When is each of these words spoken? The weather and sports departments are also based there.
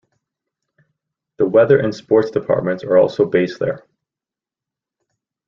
The 1.37 1.45
weather 1.45 1.77
and 1.79 1.93
sports 1.93 2.31
departments 2.31 2.83
are 2.83 2.97
also 2.97 3.23
based 3.23 3.59
there. 3.59 3.85